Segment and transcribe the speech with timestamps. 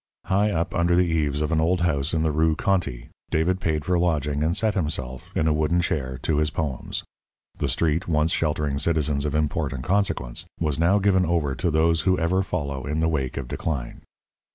[0.25, 3.85] High up under the eaves of an old house in the Rue Conti, David paid
[3.85, 7.03] for lodging, and set himself, in a wooden chair, to his poems.
[7.59, 12.01] The street, once sheltering citizens of import and consequence, was now given over to those
[12.01, 14.01] who ever follow in the wake of decline.